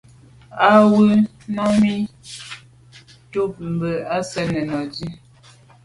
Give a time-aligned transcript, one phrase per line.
[0.67, 1.09] Á wʉ́
[1.55, 2.43] Nùmí nɔ́ɔ̀
[3.31, 5.07] cúp mbʉ̀ á swɛ́ɛ̀n Nùŋgɛ̀ dí.